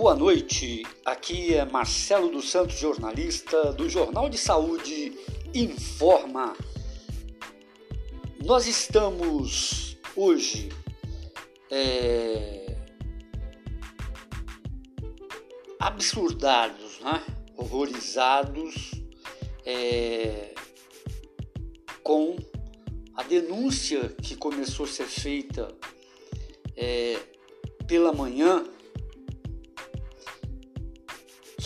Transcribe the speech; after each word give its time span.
Boa 0.00 0.14
noite, 0.14 0.82
aqui 1.04 1.54
é 1.54 1.62
Marcelo 1.66 2.30
dos 2.30 2.50
Santos, 2.50 2.78
jornalista 2.78 3.70
do 3.74 3.86
Jornal 3.86 4.30
de 4.30 4.38
Saúde 4.38 5.12
Informa. 5.52 6.56
Nós 8.42 8.66
estamos 8.66 9.98
hoje 10.16 10.70
é, 11.70 12.76
absurdados, 15.78 16.98
né? 17.00 17.22
horrorizados 17.54 18.92
é, 19.66 20.54
com 22.02 22.36
a 23.16 23.22
denúncia 23.22 24.08
que 24.22 24.34
começou 24.34 24.86
a 24.86 24.88
ser 24.88 25.04
feita 25.04 25.68
é, 26.74 27.18
pela 27.86 28.14
manhã 28.14 28.64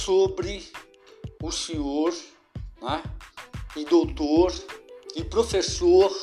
sobre 0.04 0.62
o 1.42 1.50
senhor 1.50 2.14
né, 2.82 3.02
e 3.74 3.86
doutor 3.86 4.52
e 5.16 5.24
professor 5.24 6.14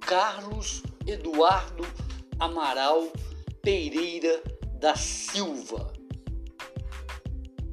Carlos 0.00 0.82
Eduardo 1.06 1.86
Amaral 2.36 3.12
Pereira 3.62 4.42
da 4.80 4.96
Silva. 4.96 5.92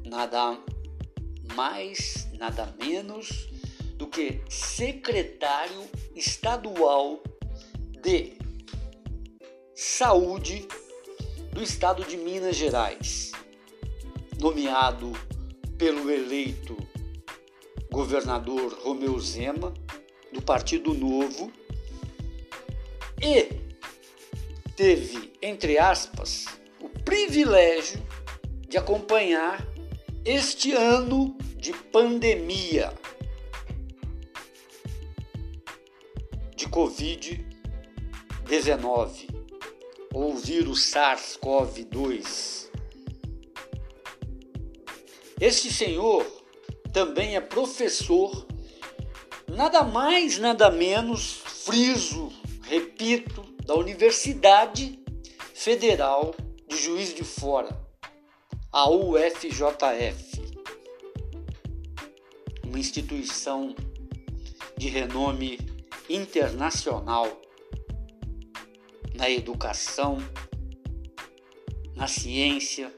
Nada 0.06 0.60
mais, 1.56 2.28
nada 2.38 2.72
menos 2.80 3.50
do 3.96 4.06
que 4.06 4.40
secretário 4.50 5.90
estadual 6.16 7.24
de 8.04 8.38
Saúde 9.74 10.68
do 11.52 11.64
estado 11.64 12.04
de 12.04 12.18
Minas 12.18 12.56
Gerais, 12.56 13.31
nomeado 14.42 15.14
pelo 15.78 16.10
eleito 16.10 16.76
governador 17.92 18.74
Romeu 18.84 19.20
Zema, 19.20 19.72
do 20.34 20.42
Partido 20.42 20.96
Novo, 20.96 21.54
e 23.22 23.50
teve, 24.76 25.32
entre 25.44 25.78
aspas, 25.78 26.48
o 26.80 26.90
privilégio 26.90 28.02
de 28.68 28.80
acompanhar 28.80 29.64
este 30.26 30.72
ano 30.72 31.38
de 31.58 31.74
pandemia 31.74 32.92
de 36.56 36.68
Covid-19 36.68 39.30
ou 40.12 40.36
vírus 40.36 40.92
SARS-CoV-2. 40.92 42.61
Este 45.42 45.74
senhor 45.74 46.24
também 46.94 47.36
é 47.36 47.42
professor, 47.42 48.46
nada 49.48 49.82
mais, 49.82 50.38
nada 50.38 50.70
menos, 50.70 51.42
friso, 51.66 52.32
repito, 52.62 53.42
da 53.66 53.74
Universidade 53.74 55.00
Federal 55.56 56.36
de 56.68 56.78
Juiz 56.78 57.12
de 57.16 57.24
Fora, 57.24 57.76
a 58.72 58.88
UFJF, 58.88 60.54
uma 62.64 62.78
instituição 62.78 63.76
de 64.78 64.90
renome 64.90 65.58
internacional 66.08 67.42
na 69.16 69.28
educação, 69.28 70.20
na 71.96 72.08
ciência, 72.08 72.94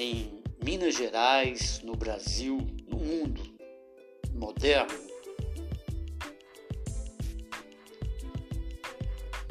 em 0.00 0.42
Minas 0.64 0.94
Gerais, 0.94 1.82
no 1.84 1.94
Brasil, 1.94 2.66
no 2.88 2.96
mundo 2.96 3.42
moderno. 4.32 4.98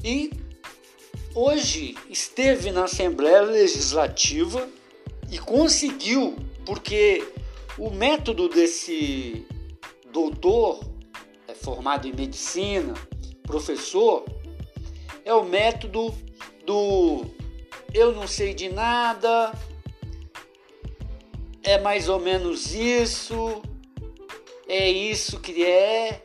E 0.03 0.31
hoje 1.35 1.95
esteve 2.09 2.71
na 2.71 2.85
Assembleia 2.85 3.41
Legislativa 3.41 4.67
e 5.29 5.37
conseguiu, 5.37 6.35
porque 6.65 7.23
o 7.77 7.91
método 7.91 8.49
desse 8.49 9.45
doutor 10.11 10.83
é 11.47 11.53
formado 11.53 12.07
em 12.07 12.13
medicina, 12.13 12.95
professor, 13.43 14.25
é 15.23 15.31
o 15.31 15.43
método 15.43 16.11
do 16.65 17.23
eu 17.93 18.13
não 18.13 18.27
sei 18.27 18.53
de 18.53 18.69
nada, 18.69 19.51
é 21.69 21.77
mais 21.77 22.09
ou 22.09 22.19
menos 22.19 22.73
isso, 22.73 23.61
é 24.67 24.89
isso 24.89 25.39
que 25.39 25.63
é, 25.63 26.23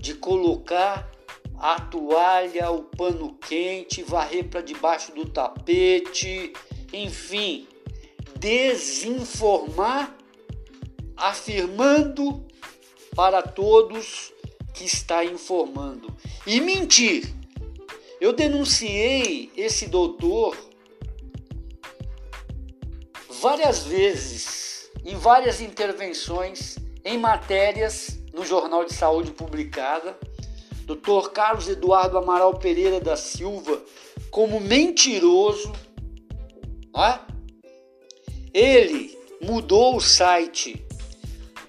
de 0.00 0.14
colocar 0.14 1.12
a 1.58 1.78
toalha, 1.78 2.70
o 2.70 2.84
pano 2.84 3.34
quente, 3.34 4.02
varrer 4.02 4.48
para 4.48 4.62
debaixo 4.62 5.14
do 5.14 5.26
tapete, 5.28 6.54
enfim, 6.90 7.68
desinformar, 8.38 10.16
afirmando 11.14 12.46
para 13.14 13.42
todos 13.42 14.32
que 14.72 14.86
está 14.86 15.22
informando 15.22 16.16
e 16.46 16.62
mentir. 16.62 17.30
Eu 18.18 18.32
denunciei 18.32 19.52
esse 19.54 19.86
doutor 19.86 20.56
várias 23.44 23.82
vezes, 23.82 24.90
em 25.04 25.16
várias 25.16 25.60
intervenções, 25.60 26.78
em 27.04 27.18
matérias 27.18 28.18
no 28.32 28.42
Jornal 28.42 28.86
de 28.86 28.94
Saúde 28.94 29.32
publicada, 29.32 30.18
Dr. 30.86 31.28
Carlos 31.30 31.68
Eduardo 31.68 32.16
Amaral 32.16 32.58
Pereira 32.58 33.00
da 33.00 33.18
Silva 33.18 33.82
como 34.30 34.58
mentiroso. 34.60 35.70
Né? 36.96 37.20
Ele 38.54 39.14
mudou 39.42 39.96
o 39.96 40.00
site 40.00 40.82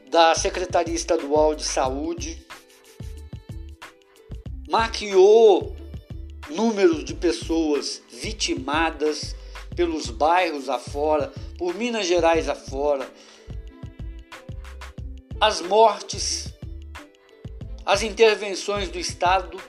da 0.09 0.34
Secretaria 0.34 0.96
Estadual 0.96 1.56
de 1.56 1.66
Saúde, 1.66 2.42
maquiou 4.69 5.75
números 6.50 7.03
de 7.03 7.13
pessoas 7.13 8.02
vitimadas 8.09 9.36
pelos 9.75 10.09
bairros 10.09 10.69
afora, 10.69 11.31
por 11.58 11.75
Minas 11.75 12.08
Gerais 12.08 12.47
afora, 12.47 13.09
as 15.40 15.62
mortes, 15.62 16.53
as 17.86 18.02
intervenções 18.02 18.90
do 18.90 18.97
Estado. 18.97 19.62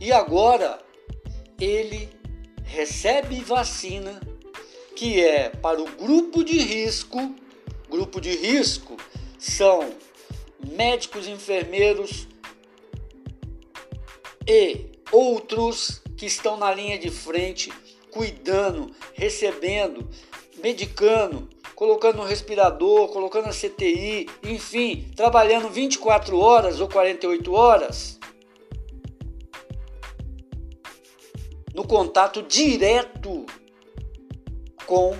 E 0.00 0.12
agora 0.12 0.78
ele 1.60 2.08
recebe 2.62 3.40
vacina 3.40 4.20
que 4.94 5.20
é 5.20 5.48
para 5.48 5.82
o 5.82 5.86
grupo 5.86 6.44
de 6.44 6.58
risco 6.58 7.34
Grupo 7.94 8.20
de 8.20 8.34
risco 8.34 8.96
são 9.38 9.94
médicos, 10.72 11.28
enfermeiros 11.28 12.26
e 14.48 14.86
outros 15.12 16.02
que 16.16 16.26
estão 16.26 16.56
na 16.56 16.74
linha 16.74 16.98
de 16.98 17.08
frente, 17.08 17.72
cuidando, 18.14 18.90
recebendo, 19.12 20.08
medicando, 20.62 21.48
colocando 21.74 22.18
no 22.18 22.24
respirador, 22.24 23.10
colocando 23.10 23.48
a 23.48 23.52
CTI, 23.52 24.26
enfim, 24.44 25.10
trabalhando 25.16 25.68
24 25.68 26.38
horas 26.38 26.80
ou 26.80 26.88
48 26.88 27.52
horas 27.52 28.18
no 31.74 31.84
contato 31.84 32.40
direto 32.42 33.44
com 34.86 35.12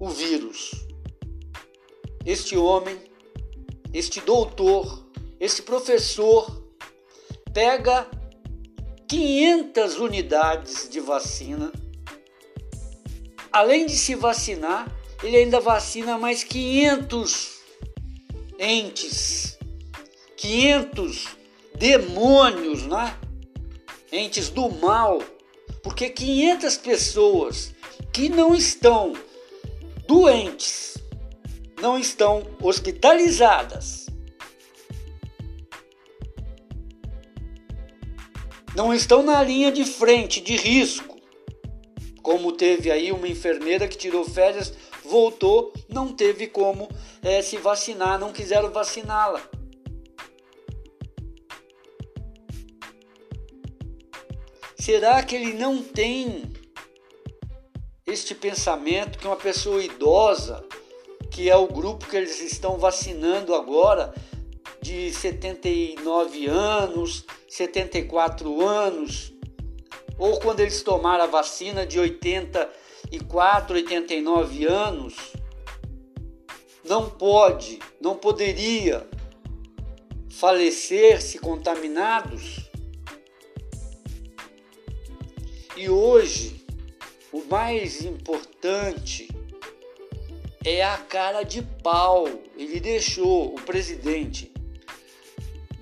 o 0.00 0.08
vírus 0.08 0.86
este 2.26 2.56
homem, 2.56 2.98
este 3.94 4.20
doutor, 4.20 5.06
este 5.38 5.62
professor 5.62 6.68
pega 7.54 8.10
500 9.06 9.98
unidades 10.00 10.90
de 10.90 11.00
vacina. 11.00 11.70
Além 13.56 13.86
de 13.86 13.96
se 13.96 14.14
vacinar, 14.14 14.86
ele 15.22 15.34
ainda 15.34 15.58
vacina 15.60 16.18
mais 16.18 16.44
500 16.44 17.52
entes, 18.58 19.58
500 20.36 21.26
demônios, 21.74 22.82
né? 22.82 23.16
Entes 24.12 24.50
do 24.50 24.68
mal, 24.68 25.22
porque 25.82 26.10
500 26.10 26.76
pessoas 26.76 27.74
que 28.12 28.28
não 28.28 28.54
estão 28.54 29.14
doentes 30.06 30.98
não 31.80 31.98
estão 31.98 32.46
hospitalizadas. 32.60 34.04
não 38.74 38.92
estão 38.92 39.22
na 39.22 39.42
linha 39.42 39.72
de 39.72 39.86
frente 39.86 40.38
de 40.42 40.54
risco. 40.54 41.15
Como 42.26 42.50
teve 42.50 42.90
aí 42.90 43.12
uma 43.12 43.28
enfermeira 43.28 43.86
que 43.86 43.96
tirou 43.96 44.24
férias, 44.24 44.72
voltou, 45.04 45.72
não 45.88 46.12
teve 46.12 46.48
como 46.48 46.88
é, 47.22 47.40
se 47.40 47.56
vacinar, 47.56 48.18
não 48.18 48.32
quiseram 48.32 48.68
vaciná-la. 48.68 49.40
Será 54.76 55.22
que 55.22 55.36
ele 55.36 55.52
não 55.52 55.80
tem 55.80 56.52
este 58.04 58.34
pensamento 58.34 59.20
que 59.20 59.26
uma 59.28 59.36
pessoa 59.36 59.80
idosa, 59.80 60.64
que 61.30 61.48
é 61.48 61.54
o 61.54 61.68
grupo 61.68 62.08
que 62.08 62.16
eles 62.16 62.40
estão 62.40 62.76
vacinando 62.76 63.54
agora, 63.54 64.12
de 64.82 65.12
79 65.12 66.48
anos, 66.48 67.24
74 67.48 68.66
anos, 68.66 69.35
ou 70.18 70.38
quando 70.40 70.60
eles 70.60 70.82
tomaram 70.82 71.24
a 71.24 71.26
vacina 71.26 71.86
de 71.86 71.98
84, 71.98 73.74
89 73.76 74.66
anos, 74.66 75.14
não 76.84 77.10
pode, 77.10 77.78
não 78.00 78.16
poderia 78.16 79.06
falecer 80.30 81.20
se 81.20 81.38
contaminados? 81.38 82.70
E 85.76 85.90
hoje, 85.90 86.64
o 87.30 87.44
mais 87.44 88.02
importante 88.02 89.28
é 90.64 90.82
a 90.82 90.96
cara 90.96 91.42
de 91.42 91.60
pau. 91.60 92.26
Ele 92.56 92.80
deixou 92.80 93.54
o 93.54 93.60
presidente 93.60 94.50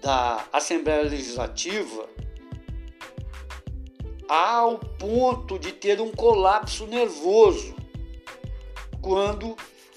da 0.02 0.46
Assembleia 0.52 1.02
Legislativa 1.02 2.08
ao 4.28 4.78
ponto 4.78 5.58
de 5.58 5.72
ter 5.72 6.00
um 6.00 6.10
colapso 6.10 6.86
nervoso 6.86 7.74
quando 9.00 9.56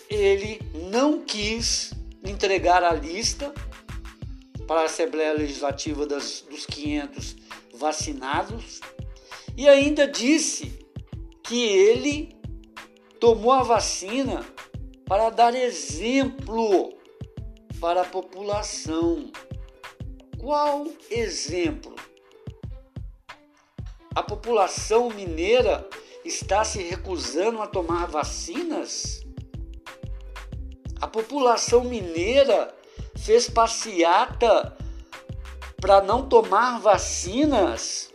ele 0.10 0.62
não 0.92 1.22
quis 1.24 1.94
entregar 2.24 2.84
a 2.84 2.94
lista 2.94 3.54
para 4.68 4.82
a 4.82 4.86
Assembleia 4.86 5.34
Legislativa 5.34 6.06
das, 6.06 6.42
dos 6.42 6.66
500 6.66 7.36
vacinados 7.76 8.82
e 9.56 9.68
ainda 9.68 10.08
disse 10.08 10.78
que 11.44 11.64
ele 11.66 12.36
tomou 13.20 13.52
a 13.52 13.64
vacina 13.64 14.46
para 15.06 15.30
dar 15.30 15.56
exemplo 15.56 16.94
para 17.80 18.02
a 18.02 18.06
população. 18.06 19.32
Qual 20.38 20.88
exemplo? 21.10 21.96
A 24.18 24.24
população 24.24 25.12
mineira 25.12 25.88
está 26.26 26.64
se 26.64 26.82
recusando 26.82 27.62
a 27.62 27.68
tomar 27.68 28.08
vacinas? 28.08 29.24
A 31.00 31.06
população 31.06 31.84
mineira 31.84 32.74
fez 33.16 33.48
passeata 33.48 34.76
para 35.80 36.02
não 36.02 36.28
tomar 36.28 36.80
vacinas? 36.80 38.12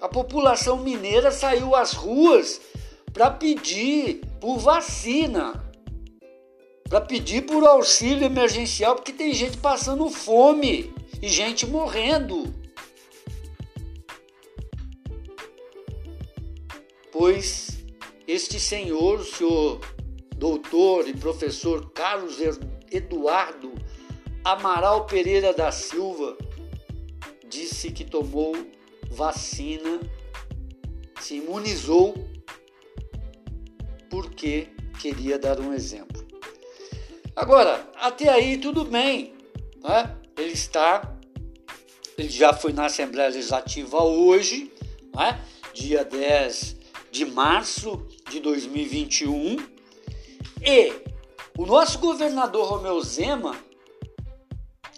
A 0.00 0.08
população 0.08 0.78
mineira 0.78 1.30
saiu 1.30 1.76
às 1.76 1.92
ruas 1.92 2.58
para 3.12 3.30
pedir 3.30 4.22
por 4.40 4.56
vacina, 4.56 5.70
para 6.88 7.02
pedir 7.02 7.42
por 7.42 7.62
auxílio 7.62 8.24
emergencial, 8.24 8.94
porque 8.94 9.12
tem 9.12 9.34
gente 9.34 9.58
passando 9.58 10.08
fome 10.08 10.94
e 11.20 11.28
gente 11.28 11.66
morrendo. 11.66 12.61
Pois 17.12 17.84
este 18.26 18.58
senhor, 18.58 19.20
o 19.20 19.24
senhor 19.24 19.80
doutor 20.34 21.06
e 21.06 21.12
professor 21.12 21.90
Carlos 21.90 22.38
Eduardo 22.90 23.74
Amaral 24.42 25.04
Pereira 25.04 25.52
da 25.52 25.70
Silva, 25.70 26.38
disse 27.46 27.92
que 27.92 28.02
tomou 28.02 28.54
vacina, 29.10 30.00
se 31.20 31.36
imunizou 31.36 32.14
porque 34.08 34.68
queria 34.98 35.38
dar 35.38 35.60
um 35.60 35.74
exemplo. 35.74 36.26
Agora, 37.36 37.86
até 37.96 38.30
aí 38.30 38.56
tudo 38.56 38.86
bem, 38.86 39.34
né? 39.82 40.16
ele 40.36 40.52
está, 40.52 41.14
ele 42.16 42.30
já 42.30 42.54
foi 42.54 42.72
na 42.72 42.86
Assembleia 42.86 43.28
Legislativa 43.28 44.02
hoje, 44.02 44.72
né? 45.14 45.38
dia 45.74 46.04
10 46.04 46.81
de 47.12 47.26
março 47.26 48.08
de 48.30 48.40
2021, 48.40 49.58
e 50.64 50.92
o 51.58 51.66
nosso 51.66 51.98
governador 51.98 52.66
Romeu 52.66 52.98
Zema 53.02 53.54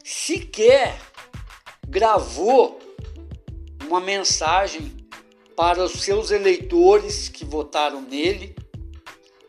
sequer 0.05 0.97
gravou 1.89 2.79
uma 3.89 4.01
mensagem 4.01 4.97
para 5.57 5.83
os 5.83 6.05
seus 6.05 6.31
eleitores 6.31 7.29
que 7.29 7.45
votaram 7.45 8.01
nele, 8.01 8.55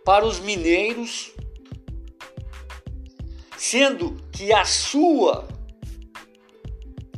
para 0.04 0.26
os 0.26 0.40
mineiros, 0.40 1.32
sendo 3.56 4.18
que 4.32 4.52
a 4.52 4.66
sua 4.66 5.48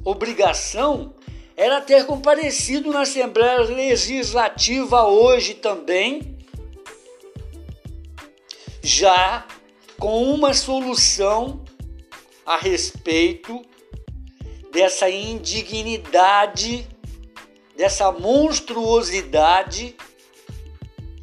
obrigação 0.03 1.17
era 1.57 1.81
ter 1.81 2.06
comparecido 2.06 2.92
na 2.92 3.01
Assembleia 3.01 3.62
Legislativa 3.62 5.07
hoje 5.07 5.56
também, 5.56 6.38
já 8.83 9.44
com 9.98 10.31
uma 10.31 10.54
solução 10.54 11.65
a 12.45 12.57
respeito 12.57 13.65
dessa 14.71 15.09
indignidade 15.09 16.88
dessa 17.75 18.12
monstruosidade 18.12 19.95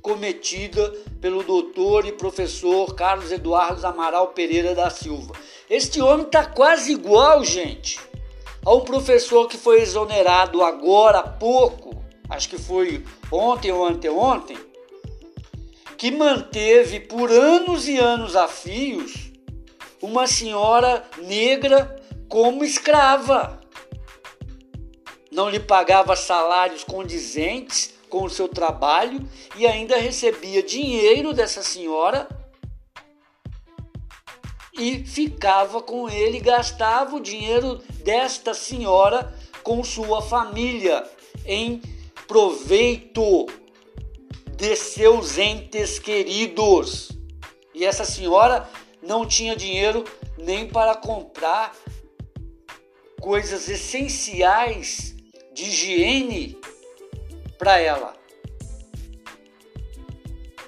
cometida 0.01 0.89
pelo 1.21 1.43
doutor 1.43 2.07
e 2.07 2.13
professor 2.13 2.95
Carlos 2.95 3.33
Eduardo 3.33 3.85
Amaral 3.87 4.29
Pereira 4.29 4.75
da 4.75 4.89
Silva. 4.89 5.35
Este 5.69 6.01
homem 6.01 6.27
está 6.27 6.47
quase 6.47 6.93
igual, 6.93 7.45
gente, 7.45 7.99
a 8.65 8.75
um 8.75 8.81
professor 8.81 9.47
que 9.49 9.59
foi 9.59 9.83
exonerado 9.83 10.63
agora 10.63 11.19
há 11.19 11.29
pouco, 11.29 12.03
acho 12.29 12.49
que 12.49 12.59
foi 12.59 13.05
ontem 13.31 13.71
ou 13.71 13.87
anteontem, 13.87 14.57
que 15.99 16.11
manteve 16.11 17.01
por 17.01 17.31
anos 17.31 17.87
e 17.87 17.99
anos 17.99 18.35
a 18.35 18.49
fios 18.49 19.33
uma 20.01 20.27
senhora 20.27 21.03
negra 21.19 21.97
como 22.29 22.65
escrava. 22.65 23.61
Não 25.31 25.49
lhe 25.49 25.61
pagava 25.61 26.15
salários 26.15 26.85
condizentes 26.85 27.95
com 28.09 28.25
o 28.25 28.31
seu 28.31 28.47
trabalho 28.47 29.27
e 29.57 29.67
ainda 29.67 29.97
recebia 29.97 30.63
dinheiro 30.63 31.33
dessa 31.33 31.63
senhora 31.63 32.29
e 34.77 35.05
ficava 35.05 35.81
com 35.81 36.09
ele, 36.09 36.41
gastava 36.41 37.17
o 37.17 37.21
dinheiro 37.21 37.81
desta 38.03 38.53
senhora 38.53 39.35
com 39.63 39.83
sua 39.85 40.21
família 40.21 41.09
em 41.47 41.81
proveito 42.27 43.47
de 44.57 44.77
seus 44.77 45.39
entes 45.39 45.99
queridos. 45.99 47.11
E 47.73 47.85
essa 47.85 48.05
senhora 48.05 48.69
não 49.03 49.27
tinha 49.27 49.57
dinheiro 49.57 50.05
nem 50.39 50.69
para 50.69 50.95
comprar 50.97 51.75
coisas 53.21 53.69
essenciais 53.69 55.15
de 55.53 55.65
higiene 55.65 56.59
para 57.59 57.79
ela. 57.79 58.15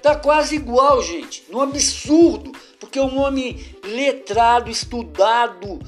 Tá 0.01 0.15
quase 0.15 0.55
igual, 0.55 1.01
gente, 1.03 1.43
no 1.49 1.61
absurdo, 1.61 2.51
porque 2.79 2.99
um 2.99 3.19
homem 3.19 3.65
letrado, 3.83 4.69
estudado, 4.69 5.79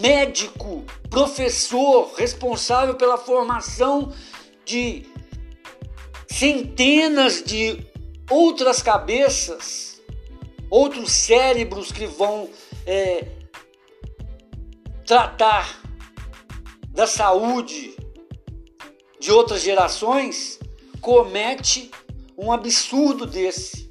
médico, 0.00 0.84
professor, 1.08 2.12
responsável 2.16 2.94
pela 2.94 3.16
formação 3.16 4.12
de 4.64 5.06
centenas 6.28 7.42
de 7.42 7.86
outras 8.30 8.82
cabeças, 8.82 10.00
outros 10.70 11.12
cérebros 11.12 11.90
que 11.90 12.06
vão 12.06 12.50
é, 12.86 13.26
tratar 15.06 15.80
da 16.90 17.06
saúde 17.06 17.96
de 19.18 19.32
outras 19.32 19.62
gerações 19.62 20.58
comete 21.00 21.90
um 22.36 22.52
absurdo 22.52 23.26
desse. 23.26 23.87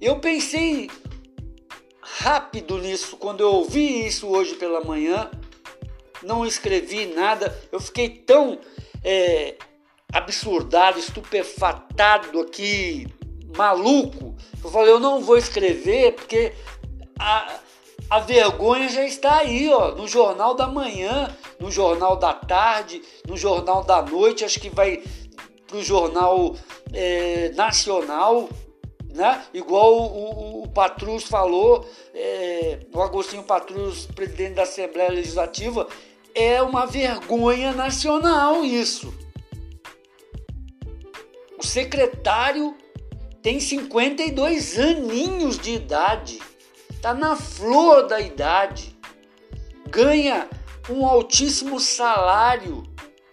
Eu 0.00 0.18
pensei 0.20 0.90
rápido 2.00 2.78
nisso 2.78 3.16
quando 3.16 3.40
eu 3.40 3.52
ouvi 3.52 4.06
isso 4.06 4.26
hoje 4.28 4.54
pela 4.54 4.82
manhã 4.82 5.30
não 6.22 6.46
escrevi 6.46 7.06
nada. 7.06 7.56
Eu 7.70 7.80
fiquei 7.80 8.08
tão 8.08 8.58
é, 9.04 9.56
absurdado, 10.12 10.98
estupefatado 10.98 12.40
aqui, 12.40 13.06
maluco. 13.56 14.34
Eu 14.62 14.70
falei, 14.70 14.92
eu 14.92 15.00
não 15.00 15.20
vou 15.20 15.36
escrever 15.36 16.14
porque 16.14 16.52
a, 17.18 17.58
a 18.10 18.20
vergonha 18.20 18.88
já 18.88 19.04
está 19.04 19.38
aí, 19.38 19.68
ó, 19.68 19.92
no 19.94 20.08
jornal 20.08 20.54
da 20.54 20.66
manhã, 20.66 21.34
no 21.60 21.70
jornal 21.70 22.16
da 22.16 22.32
tarde, 22.32 23.02
no 23.26 23.36
jornal 23.36 23.84
da 23.84 24.02
noite, 24.02 24.44
acho 24.44 24.60
que 24.60 24.70
vai 24.70 25.02
pro 25.66 25.82
jornal 25.82 26.56
é, 26.92 27.50
nacional, 27.54 28.48
né? 29.14 29.44
Igual 29.52 29.94
o, 29.94 30.60
o, 30.60 30.64
o 30.64 30.68
Patrus 30.68 31.24
falou, 31.24 31.88
é, 32.14 32.80
o 32.92 33.02
Agostinho 33.02 33.42
Patrus, 33.42 34.06
presidente 34.06 34.54
da 34.54 34.62
Assembleia 34.62 35.10
Legislativa, 35.10 35.86
é 36.34 36.62
uma 36.62 36.86
vergonha 36.86 37.72
nacional 37.72 38.64
isso. 38.64 39.12
O 41.58 41.66
secretário 41.66 42.76
tem 43.42 43.58
52 43.58 44.78
aninhos 44.78 45.58
de 45.58 45.72
idade, 45.72 46.38
está 46.90 47.14
na 47.14 47.34
flor 47.34 48.06
da 48.06 48.20
idade, 48.20 48.96
ganha 49.88 50.48
um 50.88 51.04
altíssimo 51.04 51.80
salário. 51.80 52.84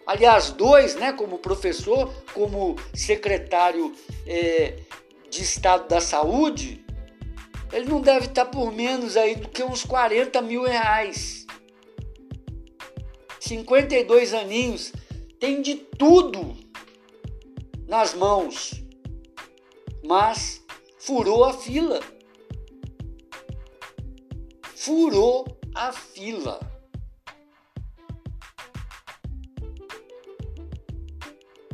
Aliás, 0.08 0.52
dois, 0.52 0.96
né, 0.96 1.14
como 1.14 1.40
professor, 1.40 2.12
como 2.34 2.76
secretário 2.94 3.94
é, 4.26 4.80
de 5.36 5.44
Estado 5.44 5.88
da 5.90 6.00
Saúde, 6.00 6.84
ele 7.74 7.90
não 7.90 8.00
deve 8.00 8.28
estar 8.28 8.46
por 8.46 8.72
menos 8.72 9.18
aí 9.18 9.36
do 9.36 9.50
que 9.50 9.62
uns 9.64 9.84
40 9.84 10.42
mil 10.42 10.64
reais. 10.64 11.46
52 13.40 14.34
aninhos, 14.34 14.94
tem 15.40 15.62
de 15.62 15.76
tudo 15.76 16.56
nas 17.86 18.14
mãos, 18.14 18.82
mas 20.06 20.64
furou 20.98 21.44
a 21.44 21.54
fila. 21.54 22.00
Furou 24.74 25.46
a 25.76 25.92
fila. 25.92 26.75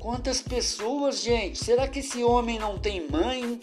Quantas 0.01 0.41
pessoas, 0.41 1.21
gente? 1.21 1.63
Será 1.63 1.87
que 1.87 1.99
esse 1.99 2.23
homem 2.23 2.57
não 2.57 2.75
tem 2.75 3.07
mãe? 3.07 3.59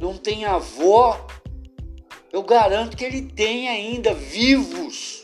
Não 0.00 0.16
tem 0.16 0.46
avó? 0.46 1.26
Eu 2.32 2.42
garanto 2.42 2.96
que 2.96 3.04
ele 3.04 3.20
tem 3.20 3.68
ainda 3.68 4.14
vivos. 4.14 5.20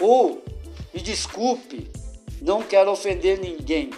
Ou, 0.00 0.40
me 0.94 1.00
desculpe, 1.00 1.90
não 2.40 2.62
quero 2.62 2.92
ofender 2.92 3.40
ninguém. 3.40 3.90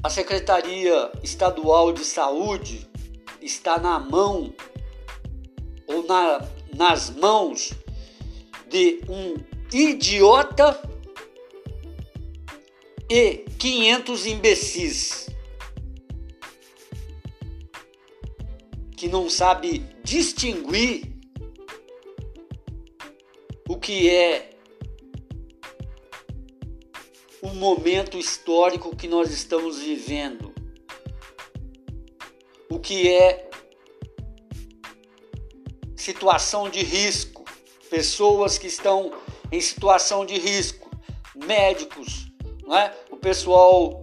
A 0.00 0.08
Secretaria 0.08 1.10
Estadual 1.24 1.92
de 1.92 2.04
Saúde 2.04 2.87
está 3.40 3.78
na 3.78 3.98
mão 3.98 4.52
ou 5.86 6.06
na, 6.06 6.46
nas 6.74 7.10
mãos 7.10 7.72
de 8.68 9.00
um 9.08 9.34
idiota 9.72 10.80
e 13.10 13.44
500 13.58 14.26
imbecis 14.26 15.28
que 18.96 19.08
não 19.08 19.30
sabe 19.30 19.78
distinguir 20.02 21.16
o 23.68 23.76
que 23.76 24.10
é 24.10 24.50
o 27.40 27.48
momento 27.54 28.18
histórico 28.18 28.94
que 28.96 29.06
nós 29.06 29.30
estamos 29.30 29.78
vivendo 29.78 30.47
que 32.88 33.06
é 33.06 33.50
situação 35.94 36.70
de 36.70 36.82
risco, 36.82 37.44
pessoas 37.90 38.56
que 38.56 38.66
estão 38.66 39.12
em 39.52 39.60
situação 39.60 40.24
de 40.24 40.38
risco, 40.38 40.90
médicos, 41.36 42.32
não 42.66 42.74
é? 42.74 42.96
o 43.10 43.16
pessoal 43.18 44.00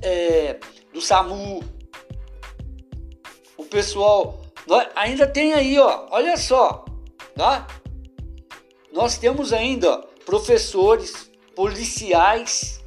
é, 0.00 0.60
do 0.92 1.00
SAMU, 1.00 1.64
o 3.56 3.64
pessoal. 3.64 4.40
É? 4.70 4.90
Ainda 4.94 5.26
tem 5.26 5.52
aí, 5.52 5.76
ó, 5.76 6.06
olha 6.12 6.36
só, 6.36 6.84
tá? 7.34 7.66
Nós 8.92 9.18
temos 9.18 9.52
ainda 9.52 9.98
professores, 10.24 11.32
policiais, 11.56 12.80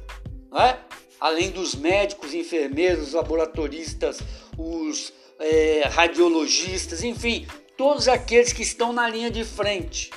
não 0.50 0.58
é? 0.58 0.80
além 1.20 1.50
dos 1.50 1.74
médicos, 1.74 2.32
enfermeiros, 2.32 3.12
laboratoristas, 3.12 4.20
os 4.56 5.17
é, 5.38 5.82
radiologistas, 5.86 7.02
enfim, 7.02 7.46
todos 7.76 8.08
aqueles 8.08 8.52
que 8.52 8.62
estão 8.62 8.92
na 8.92 9.08
linha 9.08 9.30
de 9.30 9.44
frente. 9.44 10.10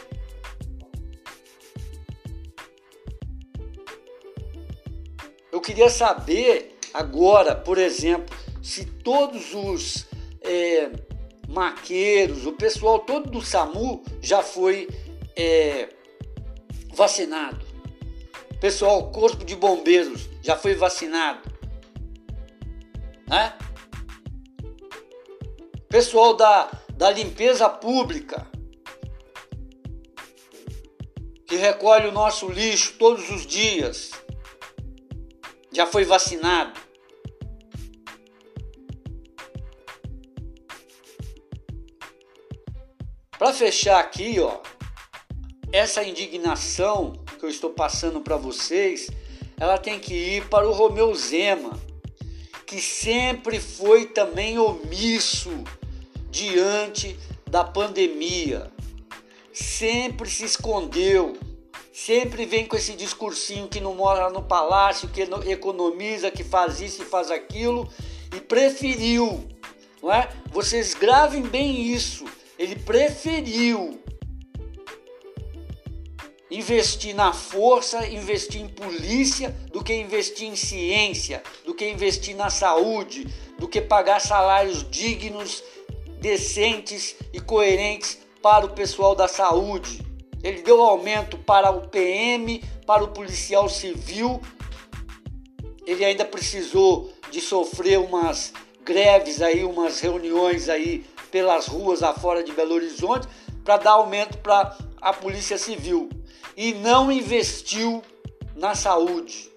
Eu 5.52 5.60
queria 5.60 5.90
saber 5.90 6.78
agora, 6.94 7.56
por 7.56 7.78
exemplo, 7.78 8.36
se 8.64 8.86
todos 8.86 9.54
os 9.54 10.08
é, 10.42 10.92
maqueiros, 11.48 12.46
o 12.46 12.54
pessoal 12.54 13.00
todo 13.00 13.30
do 13.30 13.42
SAMU 13.42 14.04
já 14.22 14.42
foi 14.42 14.88
é, 15.36 15.90
vacinado. 16.94 17.66
Pessoal, 18.60 19.12
corpo 19.12 19.44
de 19.44 19.56
bombeiros 19.56 20.30
já 20.42 20.56
foi 20.56 20.76
vacinado. 20.76 21.42
Né? 23.28 23.54
Pessoal 25.92 26.34
da, 26.34 26.72
da 26.96 27.12
limpeza 27.12 27.68
pública, 27.68 28.48
que 31.46 31.58
recolhe 31.58 32.08
o 32.08 32.14
nosso 32.14 32.50
lixo 32.50 32.94
todos 32.98 33.30
os 33.30 33.46
dias, 33.46 34.12
já 35.70 35.86
foi 35.86 36.06
vacinado. 36.06 36.80
Para 43.38 43.52
fechar 43.54 44.00
aqui, 44.00 44.40
ó, 44.40 44.62
essa 45.74 46.06
indignação 46.06 47.22
que 47.38 47.44
eu 47.44 47.50
estou 47.50 47.72
passando 47.72 48.22
para 48.22 48.38
vocês, 48.38 49.10
ela 49.60 49.78
tem 49.78 50.00
que 50.00 50.14
ir 50.14 50.48
para 50.48 50.66
o 50.66 50.72
Romeu 50.72 51.14
Zema, 51.14 51.78
que 52.66 52.80
sempre 52.80 53.60
foi 53.60 54.06
também 54.06 54.58
omisso 54.58 55.66
diante 56.32 57.20
da 57.48 57.64
pandemia. 57.64 58.72
Sempre 59.54 60.30
se 60.30 60.46
escondeu, 60.46 61.38
sempre 61.94 62.46
vem 62.46 62.66
com 62.66 62.78
esse 62.78 62.94
discursinho 62.94 63.68
que 63.68 63.82
não 63.82 63.94
mora 63.94 64.30
no 64.30 64.42
palácio, 64.42 65.10
que 65.10 65.22
economiza, 65.52 66.32
que 66.32 66.44
faz 66.44 66.80
isso 66.80 67.02
e 67.02 67.06
faz 67.06 67.30
aquilo, 67.30 67.88
e 68.34 68.40
preferiu, 68.40 69.46
não 70.02 70.12
é? 70.12 70.30
Vocês 70.52 70.94
gravem 70.94 71.44
bem 71.44 71.82
isso. 71.82 72.26
Ele 72.58 72.78
preferiu 72.78 74.02
investir 76.50 77.16
na 77.16 77.32
força, 77.32 78.06
investir 78.08 78.62
em 78.62 78.68
polícia, 78.68 79.50
do 79.72 79.84
que 79.84 79.94
investir 79.94 80.48
em 80.48 80.56
ciência, 80.56 81.42
do 81.66 81.74
que 81.74 81.90
investir 81.90 82.36
na 82.36 82.50
saúde, 82.50 83.26
do 83.58 83.68
que 83.68 83.82
pagar 83.82 84.20
salários 84.20 84.90
dignos 84.90 85.64
decentes 86.22 87.16
e 87.34 87.42
coerentes 87.42 88.20
para 88.42 88.66
o 88.66 88.70
pessoal 88.70 89.16
da 89.16 89.28
saúde. 89.28 90.06
Ele 90.44 90.62
deu 90.62 90.82
aumento 90.82 91.38
para 91.38 91.70
o 91.72 91.88
PM, 91.90 92.64
para 92.86 93.04
o 93.04 93.10
policial 93.10 93.68
civil. 93.68 94.40
Ele 95.86 96.06
ainda 96.06 96.24
precisou 96.24 97.12
de 97.32 97.42
sofrer 97.42 98.00
umas 98.00 98.54
greves 98.86 99.42
aí, 99.42 99.64
umas 99.64 100.00
reuniões 100.00 100.70
aí 100.70 101.06
pelas 101.32 101.68
ruas 101.68 102.04
afora 102.04 102.44
de 102.44 102.52
Belo 102.52 102.76
Horizonte 102.76 103.28
para 103.64 103.78
dar 103.78 103.92
aumento 103.92 104.38
para 104.40 104.78
a 105.00 105.14
Polícia 105.14 105.58
Civil 105.58 106.10
e 106.56 106.74
não 106.74 107.12
investiu 107.12 108.04
na 108.56 108.76
saúde. 108.76 109.52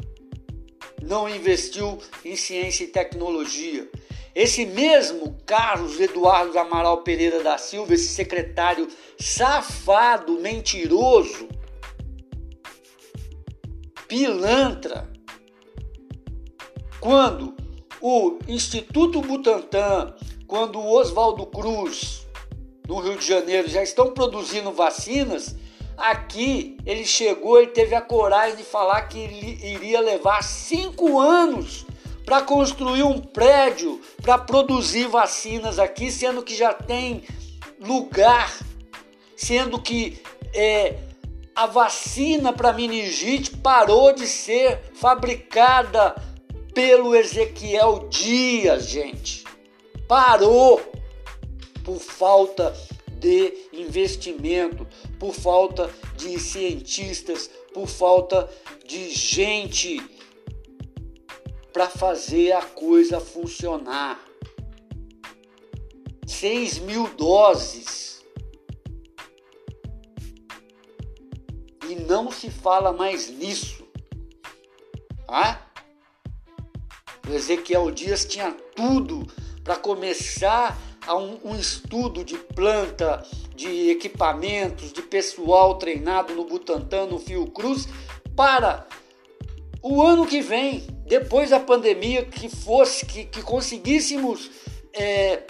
Não 1.02 1.28
investiu 1.28 1.98
em 2.24 2.36
ciência 2.36 2.84
e 2.84 2.88
tecnologia. 2.88 3.88
Esse 4.34 4.66
mesmo 4.66 5.38
Carlos 5.46 6.00
Eduardo 6.00 6.58
Amaral 6.58 7.02
Pereira 7.02 7.40
da 7.40 7.56
Silva, 7.56 7.94
esse 7.94 8.08
secretário 8.08 8.88
safado, 9.16 10.40
mentiroso, 10.40 11.48
pilantra, 14.08 15.08
quando 16.98 17.54
o 18.00 18.38
Instituto 18.48 19.20
Butantan, 19.20 20.14
quando 20.48 20.80
o 20.80 20.92
Oswaldo 20.98 21.46
Cruz, 21.46 22.26
no 22.88 22.98
Rio 22.98 23.16
de 23.16 23.26
Janeiro, 23.26 23.68
já 23.68 23.84
estão 23.84 24.12
produzindo 24.12 24.72
vacinas, 24.72 25.54
aqui 25.96 26.76
ele 26.84 27.06
chegou, 27.06 27.60
ele 27.60 27.70
teve 27.70 27.94
a 27.94 28.00
coragem 28.02 28.56
de 28.56 28.64
falar 28.64 29.02
que 29.02 29.18
iria 29.18 30.00
levar 30.00 30.42
cinco 30.42 31.20
anos 31.20 31.86
para 32.24 32.42
construir 32.42 33.02
um 33.02 33.20
prédio 33.20 34.00
para 34.22 34.38
produzir 34.38 35.06
vacinas 35.06 35.78
aqui, 35.78 36.10
sendo 36.10 36.42
que 36.42 36.54
já 36.54 36.72
tem 36.72 37.22
lugar, 37.78 38.58
sendo 39.36 39.80
que 39.80 40.20
é, 40.54 40.96
a 41.54 41.66
vacina 41.66 42.52
para 42.52 42.72
meningite 42.72 43.56
parou 43.58 44.12
de 44.12 44.26
ser 44.26 44.80
fabricada 44.94 46.14
pelo 46.72 47.14
Ezequiel 47.14 48.08
Dias, 48.08 48.88
gente. 48.88 49.44
Parou 50.08 50.80
por 51.84 51.98
falta 51.98 52.74
de 53.18 53.54
investimento, 53.72 54.86
por 55.18 55.34
falta 55.34 55.90
de 56.16 56.38
cientistas, 56.40 57.50
por 57.72 57.86
falta 57.86 58.48
de 58.86 59.10
gente 59.10 60.00
para 61.74 61.90
fazer 61.90 62.52
a 62.52 62.62
coisa 62.62 63.18
funcionar. 63.18 64.24
6 66.24 66.78
mil 66.78 67.08
doses. 67.16 68.24
E 71.90 71.96
não 71.96 72.30
se 72.30 72.48
fala 72.48 72.92
mais 72.92 73.28
nisso. 73.28 73.84
O 77.28 77.32
Ezequiel 77.32 77.90
Dias 77.90 78.24
tinha 78.24 78.52
tudo 78.76 79.26
para 79.64 79.74
começar 79.74 80.78
a 81.04 81.16
um, 81.16 81.40
um, 81.44 81.56
estudo 81.56 82.24
de 82.24 82.38
planta, 82.38 83.26
de 83.56 83.90
equipamentos, 83.90 84.92
de 84.92 85.02
pessoal 85.02 85.76
treinado 85.76 86.34
no 86.34 86.44
Butantan, 86.44 87.06
no 87.06 87.18
Fiocruz, 87.18 87.88
para 88.36 88.86
o 89.82 90.00
ano 90.00 90.24
que 90.24 90.40
vem, 90.40 90.93
depois 91.06 91.50
da 91.50 91.60
pandemia, 91.60 92.24
que 92.24 92.48
fosse, 92.48 93.04
que, 93.04 93.24
que 93.24 93.42
conseguíssemos 93.42 94.50
é, 94.92 95.42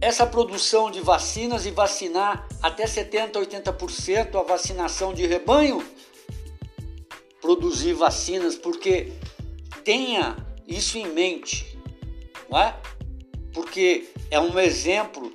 essa 0.00 0.26
produção 0.26 0.90
de 0.90 1.00
vacinas 1.00 1.66
e 1.66 1.70
vacinar 1.70 2.46
até 2.62 2.84
70%, 2.84 3.32
80% 3.32 4.38
a 4.38 4.42
vacinação 4.42 5.12
de 5.12 5.26
rebanho, 5.26 5.84
produzir 7.40 7.94
vacinas, 7.94 8.54
porque 8.54 9.12
tenha 9.82 10.36
isso 10.66 10.98
em 10.98 11.06
mente, 11.06 11.78
não 12.48 12.58
é? 12.58 12.78
Porque 13.52 14.08
é 14.30 14.38
um 14.38 14.58
exemplo 14.58 15.32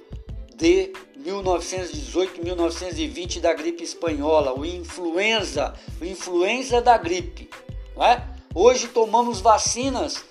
de 0.60 0.92
1918, 1.16 2.44
1920 2.44 3.40
da 3.40 3.54
gripe 3.54 3.82
espanhola, 3.82 4.54
o 4.54 4.66
influenza, 4.66 5.74
o 6.02 6.06
influenza 6.06 6.82
da 6.82 6.98
gripe, 6.98 7.50
é? 7.98 8.22
Hoje 8.54 8.88
tomamos 8.90 9.40
vacinas 9.40 10.24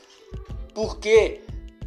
porque 0.75 1.41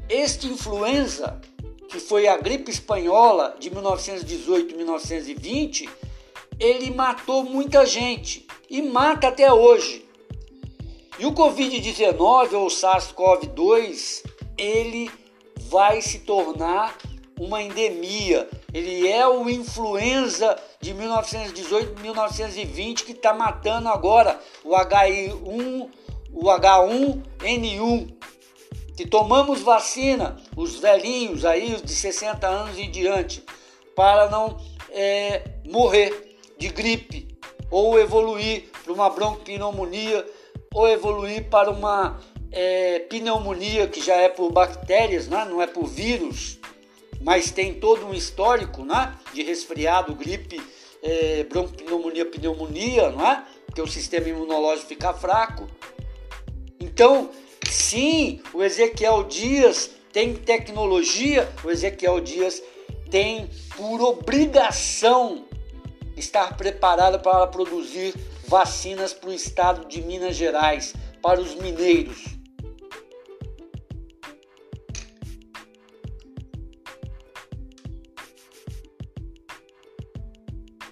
este 0.10 0.48
influenza, 0.48 1.40
que 1.88 2.00
foi 2.00 2.28
a 2.28 2.38
gripe 2.38 2.72
espanhola 2.72 3.56
de 3.60 3.70
1918, 3.70 4.76
1920, 4.76 5.90
ele 6.60 6.92
matou 6.92 7.44
muita 7.44 7.86
gente 7.86 8.48
e 8.70 8.82
mata 8.82 9.28
até 9.28 9.54
hoje. 9.54 10.06
E 11.20 11.26
o 11.26 11.32
Covid-19 11.32 12.54
ou 12.54 12.68
SARS-CoV-2, 12.68 14.24
ele 14.58 15.12
vai 15.70 16.02
se 16.02 16.20
tornar 16.20 16.98
uma 17.42 17.64
endemia. 17.64 18.48
Ele 18.72 19.08
é 19.08 19.28
o 19.28 19.50
influenza 19.50 20.56
de 20.80 20.94
1918, 20.94 22.00
1920 22.00 23.04
que 23.04 23.14
está 23.14 23.34
matando 23.34 23.90
agora 23.90 24.40
o 24.64 24.76
H1, 24.76 25.90
o 26.32 26.44
H1N1. 26.46 28.14
Que 28.96 29.08
tomamos 29.08 29.62
vacina, 29.62 30.38
os 30.56 30.76
velhinhos 30.76 31.44
aí, 31.44 31.82
de 31.82 31.92
60 31.92 32.48
anos 32.48 32.78
e 32.78 32.86
diante, 32.86 33.44
para 33.96 34.30
não 34.30 34.58
é, 34.92 35.42
morrer 35.66 36.38
de 36.60 36.68
gripe, 36.68 37.28
ou 37.72 38.00
evoluir 38.00 38.70
para 38.84 38.94
uma 38.94 39.10
bronquipneumonia, 39.10 40.24
ou 40.72 40.88
evoluir 40.88 41.50
para 41.50 41.72
uma 41.72 42.22
é, 42.52 43.00
pneumonia 43.00 43.88
que 43.88 44.00
já 44.00 44.16
é 44.16 44.30
por 44.30 44.52
bactérias, 44.52 45.28
né? 45.28 45.48
não 45.50 45.60
é 45.60 45.66
por 45.66 45.88
vírus, 45.88 46.61
mas 47.22 47.52
tem 47.52 47.74
todo 47.74 48.06
um 48.06 48.14
histórico 48.14 48.84
né? 48.84 49.18
de 49.34 49.44
resfriado, 49.44 50.16
gripe, 50.16 50.62
é, 51.04 51.44
bronquipneumonia, 51.44 52.26
pneumonia, 52.26 53.10
não 53.10 53.26
é? 53.26 53.44
porque 53.66 53.82
o 53.82 53.88
sistema 53.88 54.28
imunológico 54.28 54.90
fica 54.90 55.14
fraco. 55.14 55.68
Então, 56.80 57.30
sim, 57.70 58.42
o 58.54 58.62
Ezequiel 58.62 59.24
Dias 59.24 59.92
tem 60.12 60.34
tecnologia, 60.34 61.50
o 61.64 61.72
Ezequiel 61.72 62.20
Dias 62.20 62.62
tem 63.10 63.50
por 63.78 64.02
obrigação 64.02 65.46
estar 66.18 66.58
preparada 66.58 67.18
para 67.18 67.48
produzir 67.48 68.14
vacinas 68.48 69.14
para 69.14 69.30
o 69.30 69.34
estado 69.34 69.88
de 69.88 70.02
Minas 70.02 70.36
Gerais, 70.36 70.94
para 71.22 71.40
os 71.40 71.56
mineiros. 71.56 72.31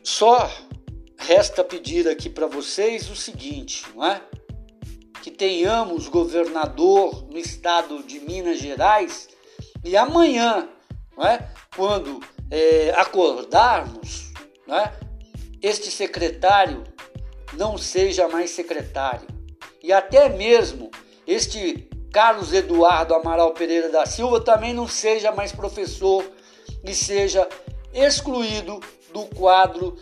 Só 0.10 0.52
resta 1.20 1.64
pedir 1.64 2.08
aqui 2.08 2.32
para 2.32 2.48
vocês 2.48 3.12
o 3.12 3.16
seguinte, 3.16 3.86
não 3.94 4.04
é? 4.04 4.20
Que 5.22 5.30
tenhamos 5.30 6.08
governador 6.08 7.28
no 7.30 7.38
estado 7.38 8.02
de 8.02 8.20
Minas 8.20 8.58
Gerais 8.58 9.30
e 9.86 9.96
amanhã, 9.96 10.68
não 11.16 11.24
é? 11.24 11.48
Quando 11.76 12.20
é, 12.50 12.90
acordarmos, 12.98 14.34
não 14.66 14.78
é? 14.78 14.92
este 15.62 15.92
secretário 15.92 16.84
não 17.54 17.78
seja 17.78 18.28
mais 18.28 18.50
secretário. 18.50 19.28
E 19.82 19.94
até 19.94 20.28
mesmo 20.28 20.90
este 21.28 21.88
Carlos 22.12 22.52
Eduardo 22.52 23.14
Amaral 23.14 23.54
Pereira 23.54 23.90
da 23.90 24.08
Silva 24.08 24.42
também 24.42 24.74
não 24.74 24.88
seja 24.88 25.32
mais 25.32 25.52
professor 25.52 26.26
e 26.84 26.96
seja 26.96 27.48
excluído 27.94 28.82
do 29.12 29.26
quadro 29.26 29.98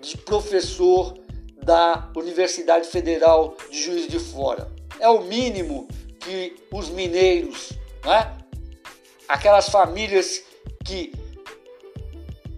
de 0.00 0.16
professor 0.16 1.14
da 1.62 2.10
Universidade 2.16 2.88
Federal 2.88 3.56
de 3.70 3.82
Juiz 3.82 4.08
de 4.08 4.18
Fora. 4.18 4.70
É 4.98 5.08
o 5.08 5.22
mínimo 5.22 5.88
que 6.20 6.56
os 6.72 6.88
mineiros, 6.88 7.72
né? 8.04 8.36
aquelas 9.28 9.68
famílias 9.68 10.42
que 10.84 11.12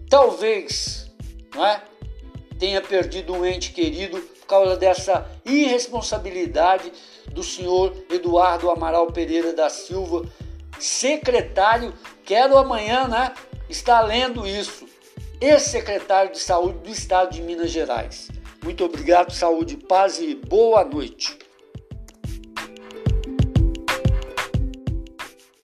talvez 0.09 1.11
não 1.53 1.65
é? 1.65 1.83
tenha 2.59 2.81
perdido 2.81 3.33
um 3.33 3.45
ente 3.45 3.71
querido 3.71 4.19
por 4.19 4.47
causa 4.47 4.77
dessa 4.77 5.29
irresponsabilidade 5.45 6.91
do 7.31 7.43
senhor 7.43 7.93
Eduardo 8.09 8.69
Amaral 8.69 9.07
Pereira 9.07 9.53
da 9.53 9.69
Silva, 9.69 10.25
secretário, 10.79 11.93
quero 12.23 12.57
amanhã, 12.57 13.07
né, 13.07 13.33
estar 13.69 14.01
lendo 14.01 14.45
isso, 14.47 14.85
ex-secretário 15.43 16.31
de 16.31 16.39
saúde 16.39 16.79
do 16.79 16.89
estado 16.89 17.33
de 17.33 17.41
Minas 17.41 17.69
Gerais. 17.69 18.29
Muito 18.63 18.85
obrigado, 18.85 19.33
saúde, 19.33 19.75
paz 19.75 20.17
e 20.17 20.35
boa 20.35 20.85
noite. 20.85 21.37